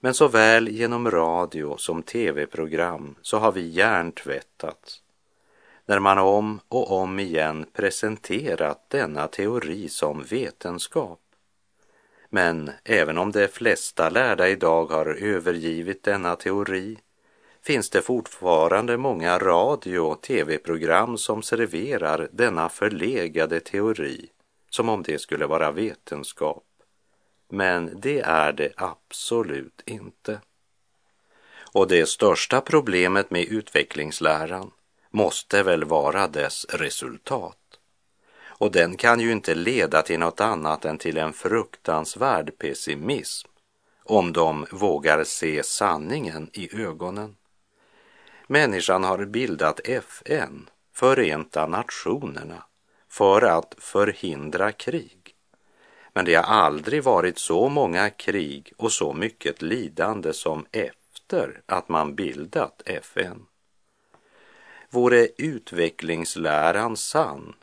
Men 0.00 0.14
såväl 0.14 0.68
genom 0.68 1.10
radio 1.10 1.76
som 1.76 2.02
tv-program 2.02 3.14
så 3.22 3.38
har 3.38 3.52
vi 3.52 3.68
hjärntvättats 3.68 5.02
när 5.86 5.98
man 5.98 6.18
om 6.18 6.60
och 6.68 6.92
om 6.92 7.18
igen 7.18 7.66
presenterat 7.72 8.90
denna 8.90 9.26
teori 9.26 9.88
som 9.88 10.22
vetenskap. 10.22 11.20
Men 12.30 12.70
även 12.84 13.18
om 13.18 13.32
de 13.32 13.48
flesta 13.48 14.10
lärda 14.10 14.48
idag 14.48 14.86
har 14.86 15.06
övergivit 15.06 16.02
denna 16.02 16.36
teori 16.36 16.98
finns 17.68 17.90
det 17.90 18.02
fortfarande 18.02 18.96
många 18.96 19.38
radio 19.38 19.98
och 19.98 20.22
tv-program 20.22 21.18
som 21.18 21.42
serverar 21.42 22.28
denna 22.32 22.68
förlegade 22.68 23.60
teori 23.60 24.28
som 24.70 24.88
om 24.88 25.02
det 25.02 25.18
skulle 25.18 25.46
vara 25.46 25.72
vetenskap. 25.72 26.64
Men 27.48 28.00
det 28.00 28.20
är 28.20 28.52
det 28.52 28.72
absolut 28.76 29.82
inte. 29.86 30.40
Och 31.72 31.88
det 31.88 32.08
största 32.08 32.60
problemet 32.60 33.30
med 33.30 33.44
utvecklingsläran 33.44 34.70
måste 35.10 35.62
väl 35.62 35.84
vara 35.84 36.28
dess 36.28 36.66
resultat. 36.68 37.78
Och 38.44 38.72
den 38.72 38.96
kan 38.96 39.20
ju 39.20 39.32
inte 39.32 39.54
leda 39.54 40.02
till 40.02 40.18
något 40.18 40.40
annat 40.40 40.84
än 40.84 40.98
till 40.98 41.18
en 41.18 41.32
fruktansvärd 41.32 42.58
pessimism 42.58 43.48
om 44.04 44.32
de 44.32 44.66
vågar 44.72 45.24
se 45.24 45.62
sanningen 45.62 46.50
i 46.52 46.82
ögonen. 46.82 47.37
Människan 48.50 49.04
har 49.04 49.24
bildat 49.24 49.80
FN, 49.84 50.70
Förenta 50.92 51.66
Nationerna, 51.66 52.64
för 53.08 53.42
att 53.42 53.74
förhindra 53.78 54.72
krig. 54.72 55.34
Men 56.12 56.24
det 56.24 56.34
har 56.34 56.42
aldrig 56.42 57.02
varit 57.02 57.38
så 57.38 57.68
många 57.68 58.10
krig 58.10 58.72
och 58.76 58.92
så 58.92 59.12
mycket 59.12 59.62
lidande 59.62 60.32
som 60.32 60.66
efter 60.72 61.60
att 61.66 61.88
man 61.88 62.14
bildat 62.14 62.82
FN. 62.84 63.46
Vore 64.90 65.28
utvecklingsläran 65.38 66.96
sann 66.96 67.54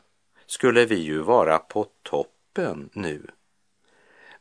skulle 0.46 0.84
vi 0.84 0.96
ju 0.96 1.18
vara 1.18 1.58
på 1.58 1.86
toppen 2.02 2.90
nu. 2.92 3.26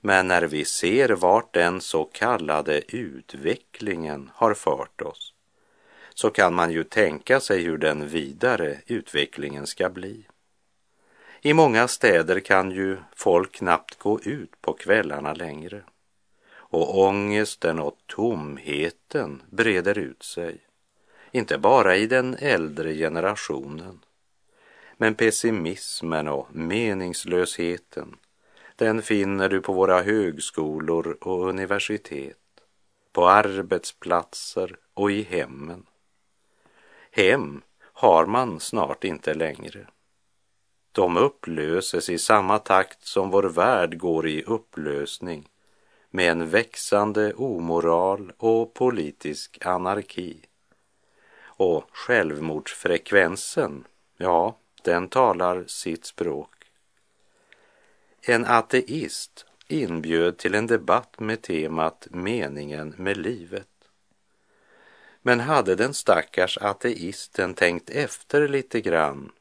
Men 0.02 0.28
när 0.28 0.42
vi 0.44 0.66
ser 0.66 1.10
vart 1.10 1.54
den 1.54 1.82
så 1.82 2.04
kallade 2.04 2.96
utvecklingen 2.96 4.32
har 4.34 4.54
fört 4.54 5.02
oss 5.02 5.35
så 6.16 6.30
kan 6.30 6.54
man 6.54 6.72
ju 6.72 6.84
tänka 6.84 7.40
sig 7.40 7.64
hur 7.64 7.78
den 7.78 8.08
vidare 8.08 8.78
utvecklingen 8.88 9.68
ska 9.68 9.90
bli. 9.90 10.28
I 11.42 11.54
många 11.54 11.88
städer 11.88 12.40
kan 12.40 12.72
ju 12.72 12.98
folk 13.16 13.52
knappt 13.52 14.00
gå 14.00 14.20
ut 14.22 14.62
på 14.62 14.74
kvällarna 14.74 15.34
längre 15.34 15.84
och 16.76 17.00
ångesten 17.00 17.80
och 17.80 17.98
tomheten 18.06 19.42
breder 19.50 19.98
ut 19.98 20.24
sig, 20.24 20.58
inte 21.32 21.58
bara 21.58 21.96
i 21.96 22.08
den 22.08 22.36
äldre 22.40 22.94
generationen, 22.94 24.00
men 24.98 25.16
pessimismen 25.16 26.28
och 26.28 26.56
meningslösheten, 26.56 28.16
den 28.76 29.02
finner 29.02 29.50
du 29.50 29.62
på 29.62 29.74
våra 29.74 30.02
högskolor 30.02 31.18
och 31.22 31.50
universitet, 31.50 32.38
på 33.12 33.30
arbetsplatser 33.30 34.78
och 34.94 35.12
i 35.12 35.22
hemmen. 35.22 35.86
Hem 37.18 37.62
har 37.82 38.26
man 38.26 38.60
snart 38.60 39.04
inte 39.04 39.34
längre. 39.34 39.88
De 40.92 41.18
upplöses 41.18 42.10
i 42.10 42.18
samma 42.18 42.60
takt 42.60 43.06
som 43.06 43.30
vår 43.30 43.44
värld 43.44 43.98
går 43.98 44.28
i 44.28 44.44
upplösning 44.44 45.50
med 46.10 46.32
en 46.32 46.50
växande 46.50 47.34
omoral 47.34 48.32
och 48.38 48.74
politisk 48.74 49.66
anarki. 49.66 50.42
Och 51.44 51.84
självmordsfrekvensen, 51.92 53.88
ja, 54.18 54.58
den 54.84 55.08
talar 55.08 55.64
sitt 55.68 56.06
språk. 56.06 56.66
En 58.22 58.46
ateist 58.46 59.46
inbjöd 59.68 60.38
till 60.38 60.56
en 60.56 60.68
debatt 60.68 61.20
med 61.20 61.42
temat 61.42 62.08
meningen 62.12 62.96
med 62.98 63.18
livet. 63.18 63.75
Men 65.28 65.40
hade 65.40 65.76
den 65.76 65.94
stackars 65.94 66.58
ateisten 66.58 67.54
tänkt 67.54 67.90
efter 67.90 68.48
lite 68.48 68.82
grann 68.82 69.32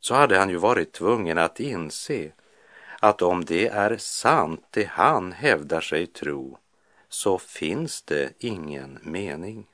så 0.00 0.14
hade 0.14 0.38
han 0.38 0.50
ju 0.50 0.56
varit 0.56 0.92
tvungen 0.92 1.38
att 1.38 1.60
inse 1.60 2.32
att 3.00 3.22
om 3.22 3.44
det 3.44 3.66
är 3.66 3.96
sant 3.96 4.66
det 4.70 4.84
han 4.84 5.32
hävdar 5.32 5.80
sig 5.80 6.06
tro 6.06 6.58
så 7.08 7.38
finns 7.38 8.02
det 8.02 8.32
ingen 8.38 8.98
mening. 9.02 9.66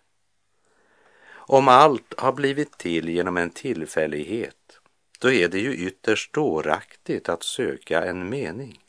Om 1.29 1.69
allt 1.69 2.15
har 2.21 2.33
blivit 2.33 2.79
till 2.79 3.09
genom 3.09 3.37
en 3.37 3.51
tillfällighet 3.51 4.81
då 5.19 5.33
är 5.33 5.49
det 5.49 5.61
ju 5.61 5.75
ytterst 5.75 6.33
dåraktigt 6.33 7.29
att 7.29 7.43
söka 7.43 8.05
en 8.05 8.29
mening. 8.29 8.85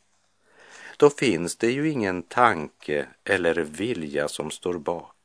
Då 0.97 1.09
finns 1.09 1.55
det 1.55 1.71
ju 1.71 1.89
ingen 1.89 2.23
tanke 2.23 3.07
eller 3.23 3.55
vilja 3.55 4.27
som 4.27 4.51
står 4.51 4.73
bak. 4.73 5.16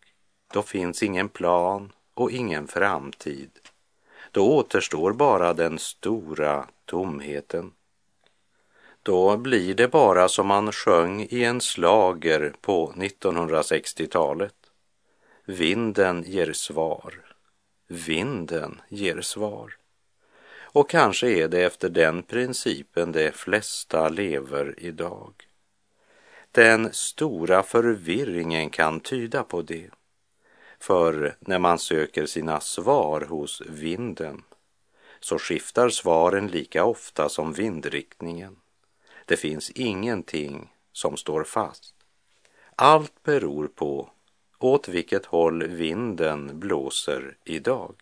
Då 0.53 0.62
finns 0.62 1.03
ingen 1.03 1.29
plan 1.29 1.93
och 2.15 2.31
ingen 2.31 2.69
framtid. 2.69 3.51
Då 4.31 4.57
återstår 4.57 5.12
bara 5.12 5.53
den 5.53 5.79
stora 5.79 6.69
tomheten. 6.85 7.73
Då 9.03 9.37
blir 9.37 9.75
det 9.75 9.88
bara 9.88 10.29
som 10.29 10.47
man 10.47 10.73
sjöng 10.73 11.27
i 11.31 11.45
en 11.45 11.61
slager 11.61 12.55
på 12.61 12.93
1960-talet. 12.97 14.55
Vinden 15.45 16.25
ger 16.27 16.53
svar. 16.53 17.15
Vinden 17.88 18.81
ger 18.88 19.21
svar. 19.21 19.77
Och 20.75 20.91
kanske 20.91 21.29
är 21.29 21.49
det 21.49 21.65
efter 21.65 21.88
den 21.88 22.23
principen 22.23 23.12
de 23.12 23.33
flesta 23.33 24.09
lever 24.09 24.75
idag. 24.79 25.33
Den 26.53 26.93
stora 26.93 27.62
förvirringen 27.62 28.71
kan 28.71 29.01
tyda 29.01 29.45
på 29.45 29.62
det. 29.62 29.91
För 30.83 31.37
när 31.40 31.59
man 31.59 31.79
söker 31.79 32.27
sina 32.27 32.61
svar 32.61 33.21
hos 33.21 33.62
vinden 33.68 34.42
så 35.21 35.38
skiftar 35.38 35.88
svaren 35.88 36.49
lika 36.49 36.85
ofta 36.85 37.29
som 37.29 37.53
vindriktningen. 37.53 38.57
Det 39.27 39.37
finns 39.37 39.71
ingenting 39.71 40.73
som 40.92 41.16
står 41.16 41.45
fast. 41.45 41.95
Allt 42.77 43.23
beror 43.23 43.66
på 43.66 44.11
åt 44.59 44.88
vilket 44.88 45.27
håll 45.27 45.66
vinden 45.66 46.61
blåser 46.61 47.37
idag. 47.45 47.95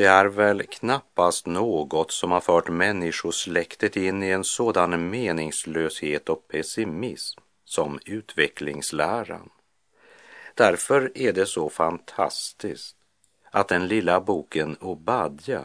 Det 0.00 0.06
är 0.06 0.26
väl 0.26 0.62
knappast 0.62 1.46
något 1.46 2.12
som 2.12 2.30
har 2.30 2.40
fört 2.40 2.68
människosläktet 2.68 3.96
in 3.96 4.22
i 4.22 4.30
en 4.30 4.44
sådan 4.44 5.10
meningslöshet 5.10 6.28
och 6.28 6.48
pessimism 6.48 7.40
som 7.64 7.98
utvecklingsläran. 8.04 9.50
Därför 10.54 11.12
är 11.14 11.32
det 11.32 11.46
så 11.46 11.70
fantastiskt 11.70 12.96
att 13.50 13.68
den 13.68 13.88
lilla 13.88 14.20
boken 14.20 14.76
Obadja 14.80 15.64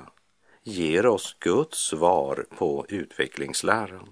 ger 0.64 1.06
oss 1.06 1.36
Guds 1.40 1.78
svar 1.78 2.46
på 2.58 2.86
utvecklingsläran. 2.90 4.10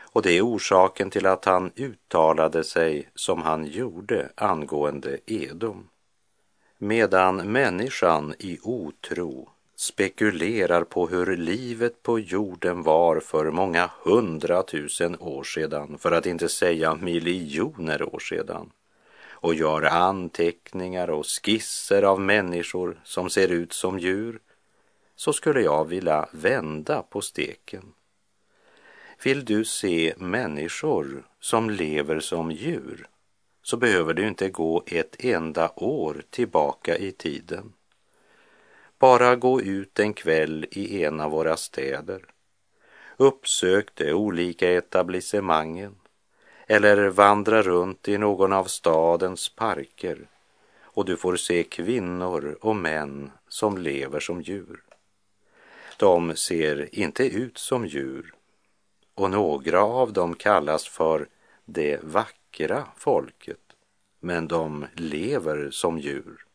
Och 0.00 0.22
det 0.22 0.32
är 0.32 0.46
orsaken 0.46 1.10
till 1.10 1.26
att 1.26 1.44
han 1.44 1.72
uttalade 1.76 2.64
sig 2.64 3.10
som 3.14 3.42
han 3.42 3.66
gjorde 3.66 4.32
angående 4.36 5.18
Edom 5.26 5.88
medan 6.82 7.36
människan 7.36 8.34
i 8.38 8.58
otro 8.62 9.48
spekulerar 9.76 10.84
på 10.84 11.08
hur 11.08 11.36
livet 11.36 12.02
på 12.02 12.18
jorden 12.18 12.82
var 12.82 13.20
för 13.20 13.50
många 13.50 13.90
hundratusen 14.02 15.16
år 15.20 15.44
sedan, 15.44 15.98
för 15.98 16.12
att 16.12 16.26
inte 16.26 16.48
säga 16.48 16.94
miljoner 16.94 18.14
år 18.14 18.18
sedan, 18.18 18.70
och 19.30 19.54
gör 19.54 19.82
anteckningar 19.82 21.10
och 21.10 21.26
skisser 21.26 22.02
av 22.02 22.20
människor 22.20 23.00
som 23.04 23.30
ser 23.30 23.48
ut 23.48 23.72
som 23.72 23.98
djur, 23.98 24.38
så 25.16 25.32
skulle 25.32 25.60
jag 25.60 25.84
vilja 25.84 26.28
vända 26.32 27.02
på 27.02 27.20
steken. 27.20 27.92
Vill 29.24 29.44
du 29.44 29.64
se 29.64 30.14
människor 30.16 31.22
som 31.40 31.70
lever 31.70 32.20
som 32.20 32.50
djur 32.50 33.09
så 33.62 33.76
behöver 33.76 34.14
du 34.14 34.28
inte 34.28 34.48
gå 34.48 34.82
ett 34.86 35.24
enda 35.24 35.70
år 35.76 36.22
tillbaka 36.30 36.96
i 36.96 37.12
tiden. 37.12 37.72
Bara 38.98 39.36
gå 39.36 39.60
ut 39.60 39.98
en 39.98 40.12
kväll 40.12 40.66
i 40.70 41.04
en 41.04 41.20
av 41.20 41.30
våra 41.30 41.56
städer. 41.56 42.24
Uppsök 43.16 43.94
de 43.94 44.12
olika 44.12 44.70
etablissemangen 44.70 45.94
eller 46.66 47.08
vandra 47.08 47.62
runt 47.62 48.08
i 48.08 48.18
någon 48.18 48.52
av 48.52 48.64
stadens 48.64 49.48
parker 49.48 50.28
och 50.82 51.04
du 51.04 51.16
får 51.16 51.36
se 51.36 51.62
kvinnor 51.62 52.58
och 52.60 52.76
män 52.76 53.30
som 53.48 53.78
lever 53.78 54.20
som 54.20 54.42
djur. 54.42 54.82
De 55.96 56.36
ser 56.36 56.98
inte 56.98 57.24
ut 57.24 57.58
som 57.58 57.86
djur 57.86 58.34
och 59.14 59.30
några 59.30 59.84
av 59.84 60.12
dem 60.12 60.34
kallas 60.34 60.88
för 60.88 61.28
det 61.64 62.00
vackra 62.02 62.39
vackra 62.50 62.86
folket, 62.96 63.76
men 64.20 64.48
de 64.48 64.86
lever 64.94 65.70
som 65.70 65.98
djur. 65.98 66.46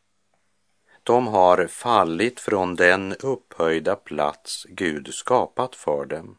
De 1.03 1.27
har 1.27 1.67
fallit 1.67 2.39
från 2.39 2.75
den 2.75 3.13
upphöjda 3.13 3.95
plats 3.95 4.65
Gud 4.69 5.13
skapat 5.13 5.75
för 5.75 6.05
dem. 6.05 6.37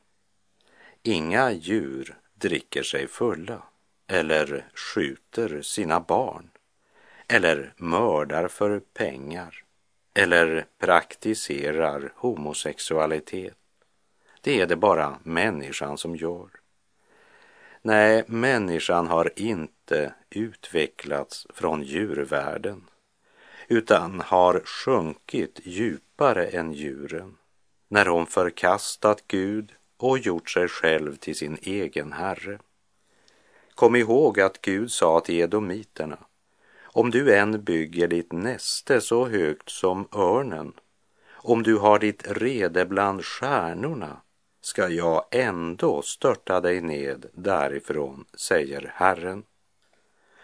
Inga 1.02 1.52
djur 1.52 2.16
dricker 2.34 2.82
sig 2.82 3.06
fulla 3.06 3.62
eller 4.06 4.66
skjuter 4.74 5.62
sina 5.62 6.00
barn 6.00 6.50
eller 7.28 7.74
mördar 7.76 8.48
för 8.48 8.80
pengar 8.80 9.64
eller 10.14 10.66
praktiserar 10.78 12.12
homosexualitet. 12.16 13.56
Det 14.40 14.60
är 14.60 14.66
det 14.66 14.76
bara 14.76 15.18
människan 15.22 15.98
som 15.98 16.16
gör. 16.16 16.65
Nej, 17.86 18.24
människan 18.26 19.06
har 19.06 19.32
inte 19.36 20.14
utvecklats 20.30 21.46
från 21.54 21.82
djurvärlden 21.82 22.84
utan 23.68 24.20
har 24.20 24.62
sjunkit 24.64 25.60
djupare 25.64 26.46
än 26.46 26.72
djuren 26.72 27.36
när 27.88 28.06
hon 28.06 28.26
förkastat 28.26 29.24
Gud 29.28 29.72
och 29.96 30.18
gjort 30.18 30.50
sig 30.50 30.68
själv 30.68 31.16
till 31.16 31.36
sin 31.36 31.58
egen 31.62 32.12
herre. 32.12 32.58
Kom 33.74 33.96
ihåg 33.96 34.40
att 34.40 34.60
Gud 34.60 34.90
sa 34.90 35.20
till 35.20 35.40
edomiterna, 35.40 36.18
om 36.82 37.10
du 37.10 37.34
än 37.34 37.64
bygger 37.64 38.08
ditt 38.08 38.32
näste 38.32 39.00
så 39.00 39.28
högt 39.28 39.68
som 39.68 40.08
örnen, 40.14 40.72
om 41.30 41.62
du 41.62 41.76
har 41.76 41.98
ditt 41.98 42.26
rede 42.26 42.86
bland 42.86 43.24
stjärnorna, 43.24 44.20
ska 44.66 44.88
jag 44.88 45.24
ändå 45.30 46.02
störta 46.02 46.60
dig 46.60 46.80
ned 46.80 47.26
därifrån, 47.32 48.24
säger 48.34 48.92
Herren. 48.94 49.42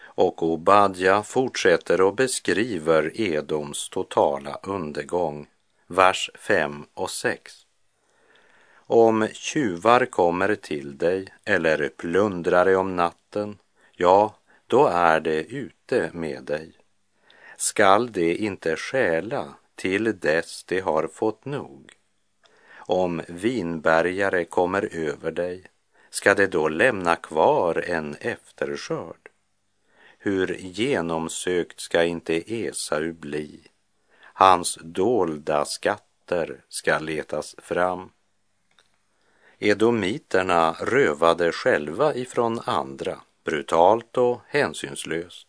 Och 0.03 0.43
Obadja 0.43 1.23
fortsätter 1.23 2.01
och 2.01 2.15
beskriver 2.15 3.21
Edoms 3.21 3.89
totala 3.89 4.59
undergång, 4.63 5.47
vers 5.87 6.31
5 6.35 6.85
och 6.93 7.09
6. 7.09 7.53
Om 8.75 9.27
tjuvar 9.33 10.05
kommer 10.05 10.55
till 10.55 10.97
dig 10.97 11.27
eller 11.45 11.89
plundrare 11.89 12.75
om 12.75 12.95
natten, 12.95 13.57
ja, 13.91 14.35
då 14.67 14.87
är 14.87 15.19
det 15.19 15.43
ute 15.43 16.09
med 16.13 16.43
dig. 16.43 16.71
Skall 17.57 18.11
det 18.11 18.35
inte 18.35 18.75
stjäla 18.75 19.53
till 19.75 20.19
dess 20.19 20.63
det 20.63 20.79
har 20.79 21.07
fått 21.07 21.45
nog? 21.45 21.93
Om 22.85 23.21
vinbergare 23.27 24.45
kommer 24.45 24.95
över 24.95 25.31
dig, 25.31 25.63
ska 26.09 26.33
det 26.33 26.47
då 26.47 26.67
lämna 26.67 27.15
kvar 27.15 27.83
en 27.87 28.15
efterskörd? 28.19 29.29
Hur 30.17 30.57
genomsökt 30.59 31.79
ska 31.79 32.03
inte 32.03 32.53
Esau 32.53 33.13
bli? 33.13 33.59
Hans 34.21 34.79
dolda 34.81 35.65
skatter 35.65 36.63
ska 36.69 36.99
letas 36.99 37.55
fram. 37.57 38.09
Edomiterna 39.59 40.75
rövade 40.79 41.51
själva 41.51 42.15
ifrån 42.15 42.59
andra, 42.65 43.19
brutalt 43.43 44.17
och 44.17 44.41
hänsynslöst. 44.47 45.47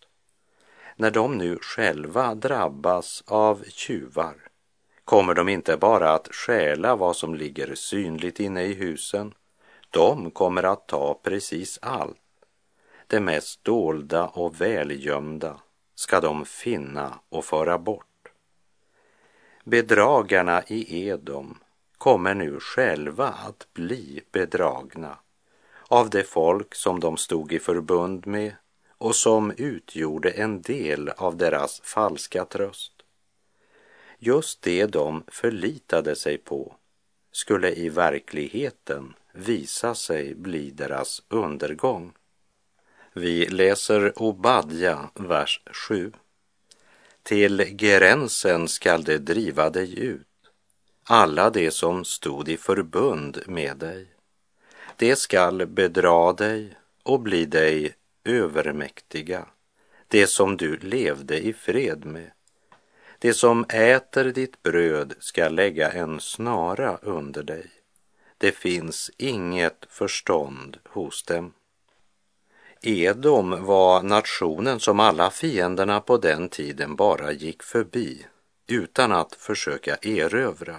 När 0.96 1.10
de 1.10 1.38
nu 1.38 1.58
själva 1.60 2.34
drabbas 2.34 3.22
av 3.26 3.64
tjuvar 3.68 4.43
kommer 5.04 5.34
de 5.34 5.48
inte 5.48 5.76
bara 5.76 6.10
att 6.10 6.34
stjäla 6.34 6.96
vad 6.96 7.16
som 7.16 7.34
ligger 7.34 7.74
synligt 7.74 8.40
inne 8.40 8.64
i 8.64 8.74
husen, 8.74 9.34
de 9.90 10.30
kommer 10.30 10.62
att 10.62 10.86
ta 10.86 11.20
precis 11.22 11.78
allt. 11.82 12.16
Det 13.06 13.20
mest 13.20 13.64
dolda 13.64 14.26
och 14.26 14.60
välgömda 14.60 15.60
ska 15.94 16.20
de 16.20 16.44
finna 16.44 17.18
och 17.28 17.44
föra 17.44 17.78
bort. 17.78 18.06
Bedragarna 19.64 20.62
i 20.66 21.06
Edom 21.06 21.58
kommer 21.98 22.34
nu 22.34 22.60
själva 22.60 23.26
att 23.28 23.66
bli 23.72 24.20
bedragna 24.32 25.18
av 25.88 26.10
det 26.10 26.24
folk 26.24 26.74
som 26.74 27.00
de 27.00 27.16
stod 27.16 27.52
i 27.52 27.58
förbund 27.58 28.26
med 28.26 28.54
och 28.98 29.14
som 29.14 29.52
utgjorde 29.56 30.30
en 30.30 30.62
del 30.62 31.08
av 31.08 31.36
deras 31.36 31.80
falska 31.80 32.44
tröst. 32.44 32.93
Just 34.26 34.62
det 34.62 34.86
de 34.86 35.24
förlitade 35.28 36.16
sig 36.16 36.38
på 36.38 36.76
skulle 37.32 37.72
i 37.72 37.88
verkligheten 37.88 39.14
visa 39.32 39.94
sig 39.94 40.34
bli 40.34 40.70
deras 40.70 41.22
undergång. 41.28 42.12
Vi 43.12 43.46
läser 43.46 44.22
Obadja, 44.22 45.10
vers 45.14 45.60
7. 45.88 46.12
Till 47.22 47.64
gränsen 47.64 48.68
skall 48.68 49.04
det 49.04 49.18
driva 49.18 49.70
dig 49.70 49.98
ut, 49.98 50.50
alla 51.02 51.50
de 51.50 51.70
som 51.70 52.04
stod 52.04 52.48
i 52.48 52.56
förbund 52.56 53.42
med 53.46 53.76
dig. 53.76 54.06
De 54.96 55.16
skall 55.16 55.66
bedra 55.66 56.32
dig 56.32 56.76
och 57.02 57.20
bli 57.20 57.44
dig 57.46 57.94
övermäktiga, 58.24 59.46
det 60.08 60.26
som 60.26 60.56
du 60.56 60.76
levde 60.76 61.46
i 61.46 61.52
fred 61.52 62.04
med. 62.04 62.30
Det 63.24 63.34
som 63.34 63.64
äter 63.68 64.24
ditt 64.24 64.62
bröd 64.62 65.14
ska 65.18 65.48
lägga 65.48 65.92
en 65.92 66.20
snara 66.20 66.96
under 67.02 67.42
dig. 67.42 67.70
Det 68.38 68.52
finns 68.52 69.10
inget 69.16 69.86
förstånd 69.88 70.76
hos 70.88 71.22
dem. 71.22 71.52
Edom 72.82 73.64
var 73.64 74.02
nationen 74.02 74.80
som 74.80 75.00
alla 75.00 75.30
fienderna 75.30 76.00
på 76.00 76.16
den 76.16 76.48
tiden 76.48 76.96
bara 76.96 77.32
gick 77.32 77.62
förbi 77.62 78.26
utan 78.66 79.12
att 79.12 79.34
försöka 79.34 79.96
erövra. 80.02 80.76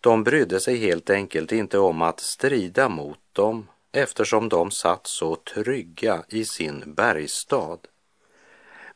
De 0.00 0.24
brydde 0.24 0.60
sig 0.60 0.76
helt 0.76 1.10
enkelt 1.10 1.52
inte 1.52 1.78
om 1.78 2.02
att 2.02 2.20
strida 2.20 2.88
mot 2.88 3.20
dem 3.32 3.68
eftersom 3.92 4.48
de 4.48 4.70
satt 4.70 5.06
så 5.06 5.36
trygga 5.36 6.24
i 6.28 6.44
sin 6.44 6.94
bergstad. 6.94 7.78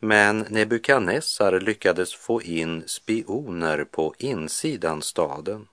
Men 0.01 0.39
Nebukadnessar 0.39 1.61
lyckades 1.61 2.15
få 2.15 2.43
in 2.43 2.83
spioner 2.87 3.85
på 3.85 4.15
insidan 4.19 5.03
staden. 5.03 5.69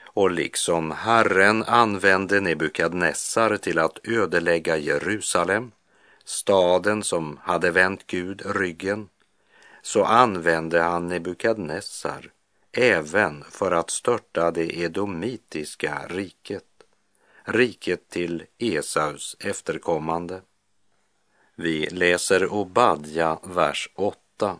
Och 0.00 0.30
liksom 0.30 0.90
Herren 0.90 1.64
använde 1.64 2.40
Nebukadnessar 2.40 3.56
till 3.56 3.78
att 3.78 3.98
ödelägga 4.08 4.76
Jerusalem, 4.76 5.72
staden 6.24 7.02
som 7.02 7.38
hade 7.42 7.70
vänt 7.70 8.06
Gud 8.06 8.42
ryggen, 8.46 9.08
så 9.82 10.04
använde 10.04 10.80
han 10.80 11.08
Nebukadnessar 11.08 12.30
även 12.72 13.44
för 13.50 13.72
att 13.72 13.90
störta 13.90 14.50
det 14.50 14.78
edomitiska 14.78 16.06
riket, 16.08 16.64
riket 17.44 18.08
till 18.08 18.44
Esaus 18.58 19.36
efterkommande. 19.40 20.40
Vi 21.60 21.86
läser 21.86 22.52
Obadja, 22.52 23.38
vers 23.42 23.90
8. 23.94 24.58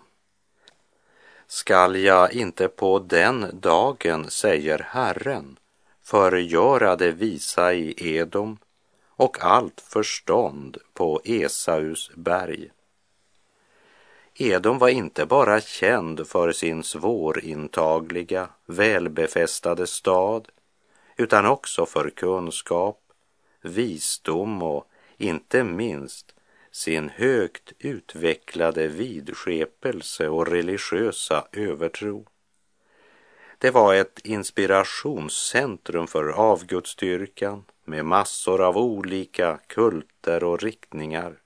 Skall 1.46 1.96
jag 1.96 2.32
inte 2.32 2.68
på 2.68 2.98
den 2.98 3.60
dagen, 3.60 4.30
säger 4.30 4.78
Herren, 4.78 5.58
förgöra 6.02 6.96
det 6.96 7.10
visa 7.10 7.74
i 7.74 7.94
Edom 8.16 8.58
och 9.08 9.44
allt 9.44 9.80
förstånd 9.80 10.76
på 10.92 11.20
Esaus 11.24 12.10
berg. 12.14 12.70
Edom 14.34 14.78
var 14.78 14.88
inte 14.88 15.26
bara 15.26 15.60
känd 15.60 16.26
för 16.26 16.52
sin 16.52 16.82
svårintagliga, 16.82 18.48
välbefästade 18.66 19.86
stad, 19.86 20.48
utan 21.16 21.46
också 21.46 21.86
för 21.86 22.10
kunskap, 22.10 23.00
visdom 23.62 24.62
och 24.62 24.88
inte 25.16 25.64
minst 25.64 26.34
sin 26.78 27.08
högt 27.08 27.72
utvecklade 27.78 28.88
vidskepelse 28.88 30.28
och 30.28 30.46
religiösa 30.46 31.46
övertro. 31.52 32.26
Det 33.58 33.70
var 33.70 33.94
ett 33.94 34.18
inspirationscentrum 34.24 36.06
för 36.06 36.28
avgudstyrkan 36.28 37.64
med 37.84 38.04
massor 38.04 38.60
av 38.60 38.78
olika 38.78 39.60
kulter 39.66 40.44
och 40.44 40.62
riktningar. 40.62 41.40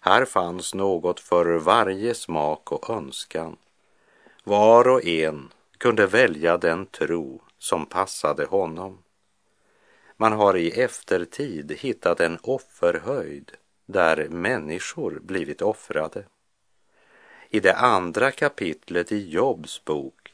Här 0.00 0.24
fanns 0.24 0.74
något 0.74 1.20
för 1.20 1.58
varje 1.58 2.14
smak 2.14 2.72
och 2.72 2.90
önskan. 2.90 3.56
Var 4.44 4.88
och 4.88 5.04
en 5.04 5.48
kunde 5.78 6.06
välja 6.06 6.56
den 6.56 6.86
tro 6.86 7.42
som 7.58 7.86
passade 7.86 8.44
honom. 8.44 8.98
Man 10.16 10.32
har 10.32 10.56
i 10.56 10.70
eftertid 10.70 11.72
hittat 11.80 12.20
en 12.20 12.38
offerhöjd 12.42 13.52
där 13.86 14.28
människor 14.28 15.18
blivit 15.22 15.62
offrade. 15.62 16.24
I 17.50 17.60
det 17.60 17.74
andra 17.74 18.30
kapitlet 18.30 19.12
i 19.12 19.28
Jobs 19.28 19.84
bok 19.84 20.32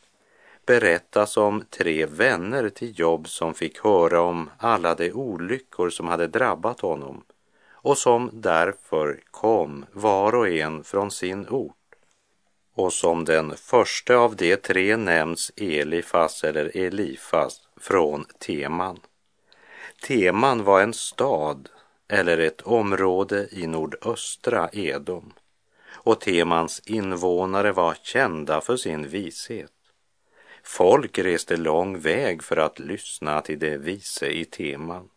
berättas 0.66 1.36
om 1.36 1.64
tre 1.70 2.06
vänner 2.06 2.68
till 2.68 2.98
Job 2.98 3.28
som 3.28 3.54
fick 3.54 3.78
höra 3.78 4.20
om 4.20 4.50
alla 4.58 4.94
de 4.94 5.12
olyckor 5.12 5.90
som 5.90 6.08
hade 6.08 6.26
drabbat 6.26 6.80
honom 6.80 7.24
och 7.82 7.98
som 7.98 8.30
därför 8.32 9.20
kom 9.30 9.86
var 9.92 10.34
och 10.34 10.48
en 10.48 10.84
från 10.84 11.10
sin 11.10 11.48
ort. 11.48 11.76
Och 12.74 12.92
som 12.92 13.24
den 13.24 13.56
första 13.56 14.16
av 14.16 14.36
de 14.36 14.56
tre 14.56 14.96
nämns 14.96 15.52
Elifas 15.56 16.44
eller 16.44 16.76
Elifas 16.76 17.60
från 17.80 18.24
Teman. 18.38 19.00
Teman 20.06 20.64
var 20.64 20.80
en 20.80 20.94
stad 20.94 21.68
eller 22.08 22.38
ett 22.38 22.62
område 22.62 23.48
i 23.50 23.66
nordöstra 23.66 24.68
Edom 24.72 25.32
och 26.04 26.20
Temans 26.20 26.82
invånare 26.86 27.72
var 27.72 27.96
kända 28.02 28.60
för 28.60 28.76
sin 28.76 29.08
vishet. 29.08 29.72
Folk 30.62 31.18
reste 31.18 31.56
lång 31.56 31.98
väg 31.98 32.42
för 32.42 32.56
att 32.56 32.78
lyssna 32.78 33.40
till 33.40 33.58
det 33.58 33.76
vise 33.76 34.26
i 34.26 34.44
teman. 34.44 35.08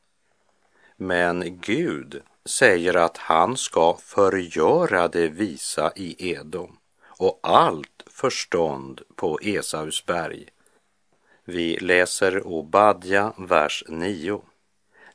Men 0.98 1.60
Gud 1.62 2.22
säger 2.46 2.94
att 2.94 3.18
han 3.18 3.58
ska 3.58 3.98
förgöra 4.02 5.08
det 5.08 5.28
visa 5.28 5.92
i 5.96 6.32
Edom 6.32 6.78
och 7.04 7.40
allt 7.44 8.04
förstånd 8.08 9.02
på 9.16 9.40
Esaus 9.42 10.06
berg. 10.06 10.46
Vi 11.44 11.78
läser 11.78 12.48
Obadja, 12.48 13.34
vers 13.38 13.84
9. 13.88 14.42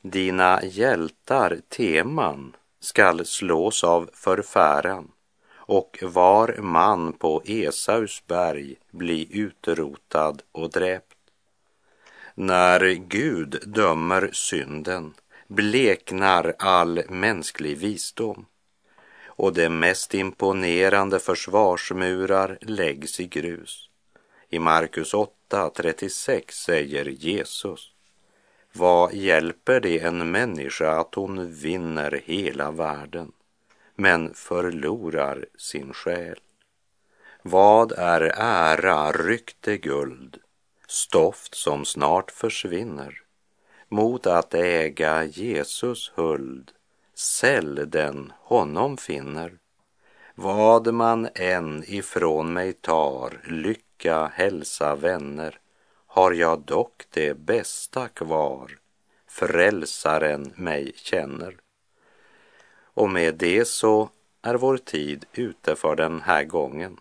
Dina 0.03 0.63
hjältar, 0.63 1.59
teman, 1.69 2.55
skall 2.79 3.25
slås 3.25 3.83
av 3.83 4.09
förfäran 4.13 5.11
och 5.53 5.99
var 6.01 6.57
man 6.61 7.13
på 7.13 7.41
Esaus 7.45 8.23
berg 8.27 8.75
bli 8.91 9.27
utrotad 9.39 10.41
och 10.51 10.69
dräpt. 10.69 11.17
När 12.35 12.79
Gud 12.93 13.63
dömer 13.65 14.29
synden 14.33 15.13
bleknar 15.47 16.53
all 16.59 17.03
mänsklig 17.09 17.77
visdom 17.77 18.45
och 19.25 19.53
de 19.53 19.69
mest 19.69 20.13
imponerande 20.13 21.19
försvarsmurar 21.19 22.57
läggs 22.61 23.19
i 23.19 23.27
grus. 23.27 23.89
I 24.49 24.59
Markus 24.59 25.13
8.36 25.13 26.51
säger 26.51 27.05
Jesus 27.05 27.90
vad 28.73 29.13
hjälper 29.13 29.79
det 29.79 29.99
en 29.99 30.31
människa 30.31 30.91
att 30.91 31.15
hon 31.15 31.53
vinner 31.53 32.21
hela 32.25 32.71
världen 32.71 33.31
men 33.95 34.33
förlorar 34.33 35.45
sin 35.57 35.93
själ? 35.93 36.39
Vad 37.41 37.91
är 37.91 38.21
ära, 38.37 39.11
rykte, 39.11 39.77
guld, 39.77 40.37
stoft 40.87 41.55
som 41.55 41.85
snart 41.85 42.31
försvinner 42.31 43.21
mot 43.91 44.27
att 44.27 44.53
äga 44.53 45.23
Jesus 45.23 46.11
huld, 46.15 46.71
sälj 47.13 47.87
den 47.87 48.33
honom 48.39 48.97
finner. 48.97 49.57
Vad 50.35 50.93
man 50.93 51.29
än 51.35 51.83
ifrån 51.87 52.53
mig 52.53 52.73
tar, 52.73 53.41
lycka, 53.43 54.27
hälsa, 54.33 54.95
vänner, 54.95 55.59
har 56.13 56.31
jag 56.31 56.59
dock 56.59 57.03
det 57.09 57.33
bästa 57.33 58.07
kvar, 58.07 58.79
frälsaren 59.27 60.53
mig 60.55 60.91
känner. 60.95 61.57
Och 62.93 63.09
med 63.09 63.35
det 63.35 63.65
så 63.65 64.09
är 64.41 64.55
vår 64.55 64.77
tid 64.77 65.25
ute 65.33 65.75
för 65.75 65.95
den 65.95 66.21
här 66.21 66.43
gången. 66.43 66.97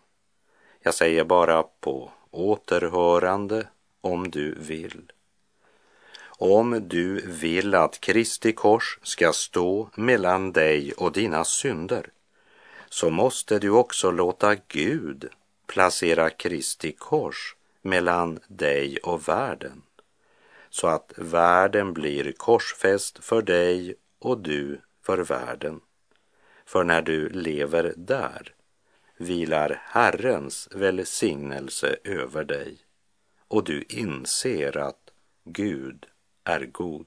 Jag 0.81 0.95
säger 0.95 1.25
bara 1.25 1.63
på 1.63 2.11
återhörande 2.31 3.67
om 4.01 4.31
du 4.31 4.55
vill. 4.55 5.13
Om 6.25 6.89
du 6.89 7.21
vill 7.27 7.75
att 7.75 8.01
Kristi 8.01 8.53
kors 8.53 8.99
ska 9.03 9.33
stå 9.33 9.91
mellan 9.95 10.53
dig 10.53 10.93
och 10.93 11.13
dina 11.13 11.45
synder 11.45 12.11
så 12.89 13.11
måste 13.11 13.59
du 13.59 13.71
också 13.71 14.11
låta 14.11 14.55
Gud 14.69 15.29
placera 15.67 16.31
Kristi 16.31 16.93
kors 16.93 17.57
mellan 17.83 18.39
dig 18.49 18.99
och 18.99 19.29
världen 19.29 19.83
så 20.71 20.87
att 20.87 21.13
världen 21.17 21.93
blir 21.93 22.33
korsfäst 22.33 23.25
för 23.25 23.43
dig 23.43 23.95
och 24.19 24.39
du 24.39 24.81
för 25.03 25.19
världen. 25.19 25.81
För 26.67 26.85
när 26.85 27.03
du 27.03 27.29
lever 27.29 27.95
där 27.97 28.55
vilar 29.17 29.83
Herrens 29.85 30.69
välsignelse 30.75 31.97
över 32.05 32.45
dig 32.45 32.79
och 33.49 33.65
du 33.65 33.85
inser 33.89 34.77
att 34.77 35.11
Gud 35.45 36.07
är 36.45 36.65
god. 36.65 37.07